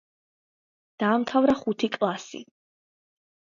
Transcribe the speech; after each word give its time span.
დაამთავრა 1.03 1.55
ხუთი 1.59 1.91
კლასი. 1.99 2.43